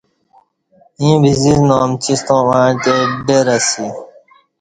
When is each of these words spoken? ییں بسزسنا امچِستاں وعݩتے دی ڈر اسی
ییں 1.01 1.17
بسزسنا 1.21 1.75
امچِستاں 1.85 2.41
وعݩتے 2.47 2.95
دی 3.07 3.19
ڈر 3.25 3.47
اسی 3.55 3.87